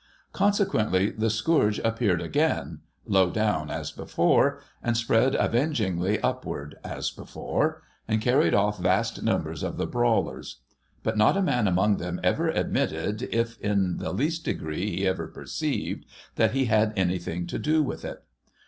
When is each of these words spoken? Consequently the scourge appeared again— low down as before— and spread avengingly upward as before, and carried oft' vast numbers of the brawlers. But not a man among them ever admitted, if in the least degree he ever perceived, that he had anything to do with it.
Consequently 0.33 1.11
the 1.11 1.29
scourge 1.29 1.77
appeared 1.83 2.23
again— 2.23 2.79
low 3.05 3.29
down 3.29 3.69
as 3.69 3.91
before— 3.91 4.59
and 4.83 4.97
spread 4.97 5.35
avengingly 5.35 6.19
upward 6.21 6.73
as 6.83 7.11
before, 7.11 7.83
and 8.07 8.19
carried 8.19 8.55
oft' 8.55 8.81
vast 8.81 9.21
numbers 9.21 9.61
of 9.61 9.77
the 9.77 9.85
brawlers. 9.85 10.61
But 11.03 11.19
not 11.19 11.37
a 11.37 11.41
man 11.43 11.67
among 11.67 11.97
them 11.97 12.19
ever 12.23 12.47
admitted, 12.49 13.21
if 13.31 13.59
in 13.59 13.97
the 13.97 14.11
least 14.11 14.43
degree 14.43 14.89
he 14.89 15.07
ever 15.07 15.27
perceived, 15.27 16.07
that 16.33 16.53
he 16.53 16.65
had 16.65 16.93
anything 16.95 17.45
to 17.45 17.59
do 17.59 17.83
with 17.83 18.03
it. 18.03 18.23